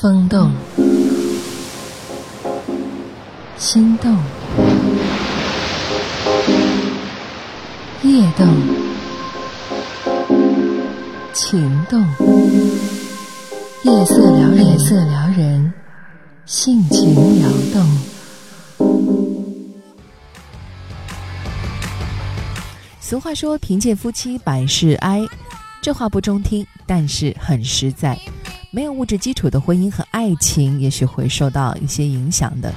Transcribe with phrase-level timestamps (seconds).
[0.00, 0.52] 风动，
[3.56, 4.16] 心动，
[8.04, 8.46] 夜动，
[11.32, 12.00] 情动，
[13.82, 15.72] 夜色撩人，夜色撩人，
[16.46, 17.84] 性情撩动。
[23.00, 25.26] 俗话说：“贫贱夫妻百事哀。”
[25.82, 28.16] 这话不中听，但是很实在。
[28.70, 32.72] 没有物质基础的婚姻和爱情，也许会受到一些影响的。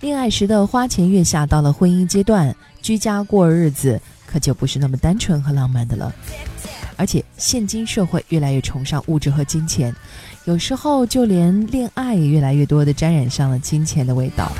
[0.00, 6.14] 恋爱时的花前月下，到了婚姻阶段，居家过日子，可就不是那么单纯和浪漫的了。
[6.96, 9.94] 而且，现今社会越来越崇尚物质和金钱，
[10.44, 14.52] 有时候就连恋爱也越来越多的沾染上了金钱的味道。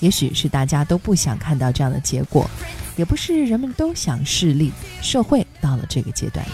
[0.00, 2.50] 也许是大家都不想看到这样的结果，
[2.96, 6.44] 也不是人们都想势利，社会到了这个阶段。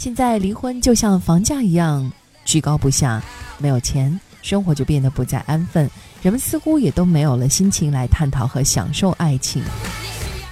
[0.00, 2.10] 现在离婚就像房价一样
[2.46, 3.22] 居高不下，
[3.58, 5.90] 没有钱，生活就变得不再安分。
[6.22, 9.62] 人们似乎也都没有了心情来探讨和享受爱情。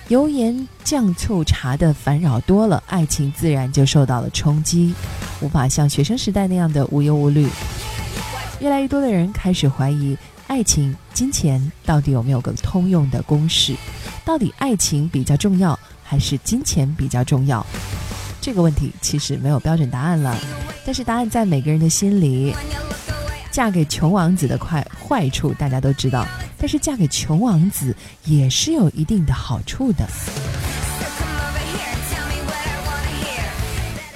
[0.08, 4.92] 油盐酱醋茶的烦扰多了，爱情自然就受到了冲击，
[5.40, 7.48] 无法像学生时代那样的无忧无虑。
[8.60, 10.14] 越来越多的人开始怀疑，
[10.46, 13.74] 爱情、金钱到底有没有个通用的公式？
[14.26, 17.64] 到底爱情比较重要，还是金钱比较重要？
[18.48, 20.34] 这个问题其实没有标准答案了，
[20.82, 22.56] 但是答案在每个人的心里。
[23.50, 30.08] 嫁给穷王子的坏坏处大家都知道，但是嫁给穷王子也是有一定的好处的。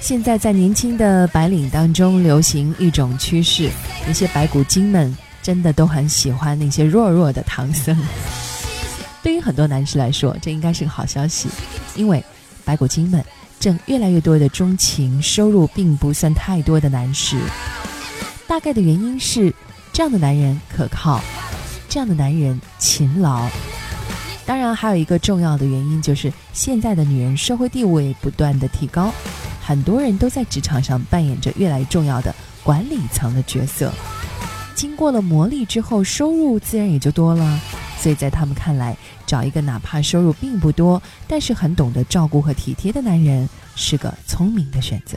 [0.00, 3.68] 现在在年轻的白领当中流行一种趋势，
[4.06, 7.94] 那些白骨精们真的都很喜欢那些弱弱的唐僧。
[9.22, 11.50] 对于很多男士来说，这应该是个好消息，
[11.94, 12.24] 因为
[12.64, 13.22] 白骨精们。
[13.62, 17.38] 正越来越多的钟情收入并不算太多的男士，
[18.48, 19.54] 大概的原因是
[19.92, 21.20] 这样的男人可靠，
[21.88, 23.48] 这样的男人勤劳。
[24.44, 29.14] 当然，还有一个重要的原因就是现在的女人社会地位不断的提高，
[29.64, 32.34] 很多人都在职场上扮演着越来越重要的
[32.64, 33.92] 管理层的角色。
[34.74, 37.60] 经过了磨砺之后，收入自然也就多了。
[38.02, 45.16] 所以在他们看来，找一个哪怕收入并不多，但是很懂得照顾和体贴的男人，是个聪明的选择。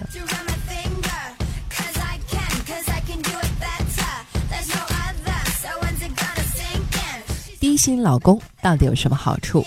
[7.60, 9.66] 低薪老公到底有什么好处？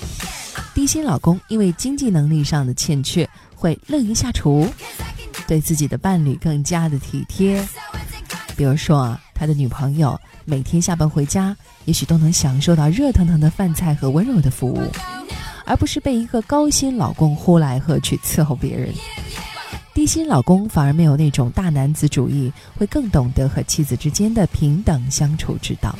[0.72, 4.72] 低薪老公因为经济能力上的欠缺，会乐于下厨，
[5.48, 7.66] 对自己的伴侣更加的体贴。
[8.56, 10.18] 比如说，他的女朋友。
[10.44, 14.82] 每天下班回家，也许都能享受到热腾腾的饭菜和温柔的服务，
[15.64, 18.92] 而不是被一个高薪老公呼来喝去伺候别人。
[19.94, 25.94] 低薪老公反而没有那种大男子主义，会更懂得和妻子之间的平等相处之道。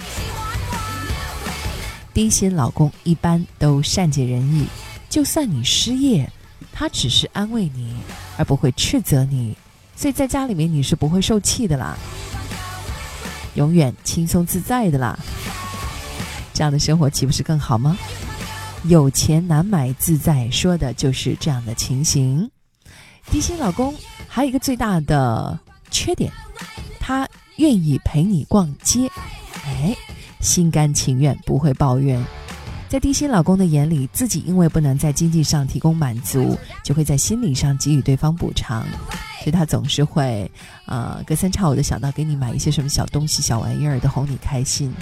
[2.14, 4.66] 低薪老公一般都善解人意，
[5.08, 6.30] 就算你失业，
[6.72, 7.92] 他只是安慰你，
[8.36, 9.56] 而不会斥责你，
[9.94, 11.96] 所以在家里面你是不会受气的啦。
[13.58, 15.18] 永远轻松自在的啦，
[16.54, 17.98] 这样的生活岂不是更好吗？
[18.84, 22.48] 有钱难买自在，说的就是这样的情形。
[23.28, 23.92] 低薪老公
[24.28, 25.58] 还有一个最大的
[25.90, 26.32] 缺点，
[27.00, 29.10] 他愿意陪你逛街，
[29.64, 29.92] 哎，
[30.40, 32.24] 心甘情愿，不会抱怨。
[32.88, 38.86] 在低薪老公的眼里，自己因为不能在经济上提供满足，就会在心理上给予对方补偿。
[39.40, 40.50] 所以他总是会，
[40.86, 44.92] 呃，隔三差五的想到给你买一些什么小东西、小玩意儿的，哄你开心。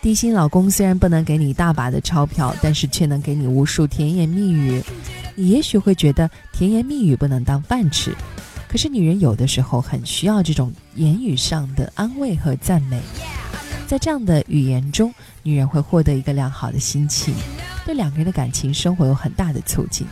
[0.00, 4.82] 低薪老公虽然不能给你大把的钞票，但是却能给你无数甜言蜜语。
[5.34, 8.14] 你也许会觉得甜言蜜语不能当饭吃，
[8.68, 13.00] 可是女人有的时候很需要这种言语上的安慰和赞美。
[13.86, 17.34] 在这样的语言中，女人会获得一个良好的心情。
[17.84, 20.06] 对两个人的感情生活有很大的促进，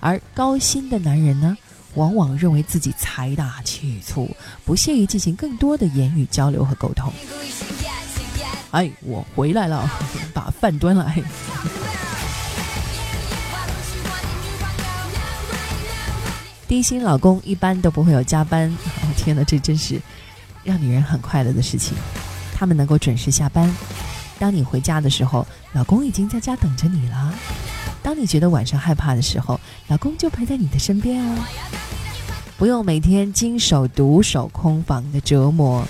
[0.00, 1.56] 而高薪的男人呢，
[1.94, 4.28] 往往认为自己财大气粗，
[4.64, 7.12] 不屑于进行更多的言语交流和沟通。
[8.72, 9.88] 哎，我回来了，
[10.34, 11.22] 把饭端来。
[16.66, 19.98] 低薪老公一般都不会有加班，哦天哪，这真是
[20.64, 21.96] 让女人很快乐的事情。
[22.54, 23.74] 他们能够准时下班。
[24.38, 27.34] 当你回家的时候，老公已经在家等着你了。
[28.02, 29.58] 当你觉得晚上害怕的时候，
[29.88, 31.44] 老公就陪在你的身边哦。
[32.56, 35.86] 不用每天经手独守空房的折磨。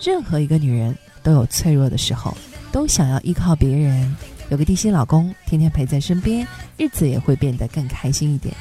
[0.00, 2.36] 任何一个女人都有脆弱的时候，
[2.70, 4.14] 都想要依靠别人，
[4.50, 6.46] 有个贴心老公天天陪在身边，
[6.76, 8.54] 日子也会变得更开心一点。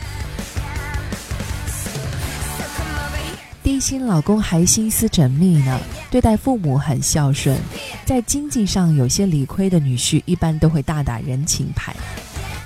[3.63, 5.79] 低薪老公还心思缜密呢，
[6.11, 7.57] 对待父母很孝顺，
[8.05, 11.95] 在经济上有些理亏的女婿，一般都会大打人情牌，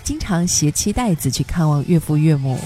[0.04, 2.60] 经常携妻带子去看望岳父岳母。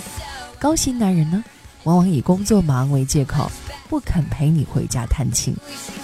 [0.57, 1.43] 高薪男人呢，
[1.83, 3.51] 往往以工作忙为借口，
[3.89, 5.53] 不肯陪你回家探亲，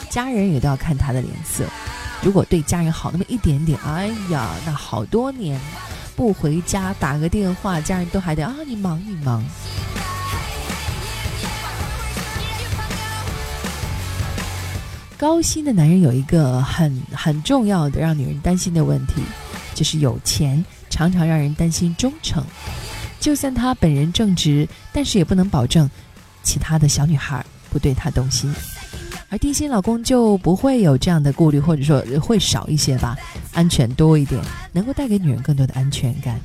[0.10, 1.64] 家人也都要看他的脸色。
[2.22, 5.58] 如果对家人好那么一点点，哎呀，那好多年
[6.14, 9.42] 不回家打个电话，家人都还得啊，你忙你忙。
[15.18, 19.24] 高薪的男人有一个很很重要的让女人担心的问题，
[19.74, 22.44] 就是有钱常常让人担心忠诚。
[23.20, 25.90] 就算他本人正直，但是也不能保证
[26.44, 28.54] 其他的小女孩不对他动心。
[29.30, 33.18] 而低薪老公就不会有这样的顾虑，或者说会少一些吧，
[33.54, 34.40] 安全多一点，
[34.72, 36.40] 能够带给女人更多的安全感。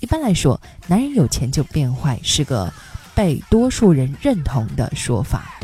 [0.00, 2.70] 一般来说，男人有钱就变坏，是个
[3.14, 5.58] 被多数人认同的说法。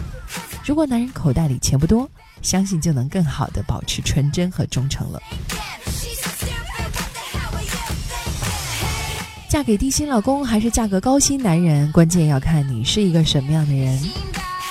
[0.65, 2.11] 如果男人口袋里钱不多，
[2.43, 5.21] 相信就能更好的保持纯真和忠诚了。
[9.49, 14.01] 嫁给低薪老公还是嫁个高薪男人，关键要看你是一个什么样的人。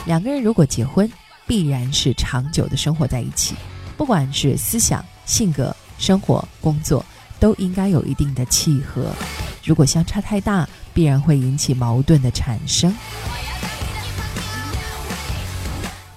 [0.06, 1.12] 两个人如果结婚，
[1.46, 3.56] 必然是长久的生活在一起，
[3.98, 7.06] 不管是思想、性格、生活、工作，
[7.42, 9.12] 都应该有一定的契合。
[9.66, 12.96] 如果相差太大，必然会引起矛盾的产生。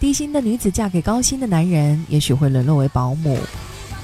[0.03, 3.39] 低薪的女子嫁给高薪的男人，也许会沦落为保姆，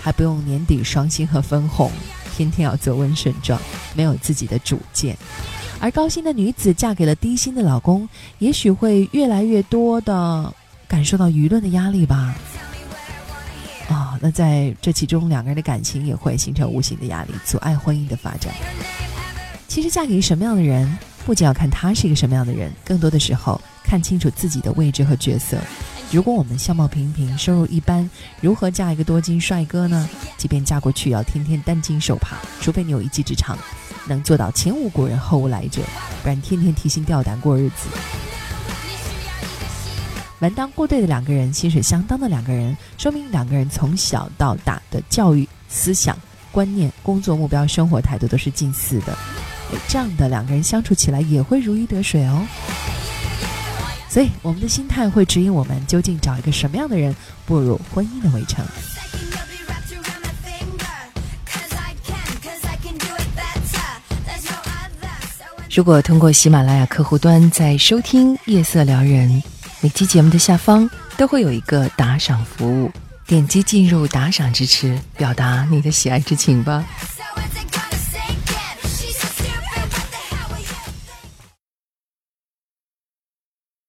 [0.00, 1.90] 还不用年底双薪和分红，
[2.36, 3.60] 天天要做温顺状，
[3.96, 5.12] 没有自己的主见；
[5.80, 8.08] 而高薪的女子嫁给了低薪的老公，
[8.38, 10.54] 也许会越来越多的
[10.86, 12.32] 感受到舆论的压力吧。
[13.88, 18.54] 啊，那在这其中，两个人的感情也会形成无形的压力，阻碍婚姻的发展。
[19.66, 20.96] 其实，嫁给什么样的人，
[21.28, 23.60] 不仅要看他是一个什么样的人，更多的时候。
[23.84, 25.58] 看清楚自己的位置和角色。
[26.10, 28.08] 如果我们相貌平平、收入一般，
[28.40, 30.08] 如何嫁一个多金帅哥呢？
[30.38, 33.58] 即便嫁过去，要天天担惊受怕，除非你有一技之长，
[34.06, 35.82] 能做到前无古人后无来者，
[36.22, 37.88] 不然天天提心吊胆过日子。
[40.38, 46.16] 门当户对的两个人，薪水相当的两个人，说明两个人从小到大的教育、思想、
[46.50, 49.16] 观念、工作目标、生活态度都是近似的。
[49.88, 52.46] 这样的两个人相处起来也会如鱼得水哦。
[54.08, 58.64] 所以，我们的心态会指引我们究竟找一个什么样的人步入婚姻的围城。
[65.70, 69.30] 如果通过喜马拉雅客户端在收听《夜色撩人》，
[69.80, 72.90] 每期节目的下方都会有一个打赏服务，
[73.26, 76.84] 点击进入打赏支持，表达你的喜爱之情吧。